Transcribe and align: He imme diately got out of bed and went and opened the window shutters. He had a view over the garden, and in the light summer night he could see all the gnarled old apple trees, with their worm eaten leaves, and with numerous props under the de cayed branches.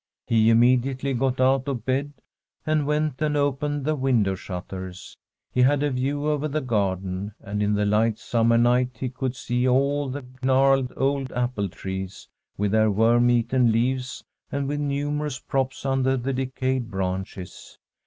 He 0.25 0.47
imme 0.47 0.81
diately 0.81 1.15
got 1.15 1.39
out 1.39 1.67
of 1.67 1.85
bed 1.85 2.13
and 2.65 2.87
went 2.87 3.21
and 3.21 3.37
opened 3.37 3.85
the 3.85 3.93
window 3.95 4.33
shutters. 4.33 5.15
He 5.51 5.61
had 5.61 5.83
a 5.83 5.91
view 5.91 6.27
over 6.27 6.47
the 6.47 6.59
garden, 6.59 7.35
and 7.39 7.61
in 7.61 7.75
the 7.75 7.85
light 7.85 8.17
summer 8.17 8.57
night 8.57 8.97
he 8.99 9.09
could 9.09 9.35
see 9.35 9.67
all 9.67 10.09
the 10.09 10.25
gnarled 10.41 10.91
old 10.97 11.31
apple 11.33 11.69
trees, 11.69 12.27
with 12.57 12.71
their 12.71 12.89
worm 12.89 13.29
eaten 13.29 13.71
leaves, 13.71 14.23
and 14.51 14.67
with 14.67 14.79
numerous 14.79 15.37
props 15.37 15.85
under 15.85 16.17
the 16.17 16.33
de 16.33 16.47
cayed 16.47 16.89
branches. 16.89 17.77